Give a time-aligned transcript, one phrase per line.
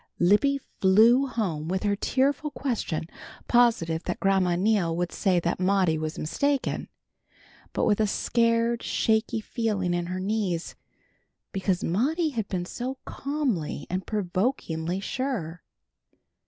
[0.17, 3.03] Libby flew home with her tearful question,
[3.47, 6.89] positive that Grandma Neal would say that Maudie was mistaken,
[7.71, 10.73] but with a scared, shaky feeling in her knees,
[11.51, 15.61] because Maudie had been so calmly and provokingly sure.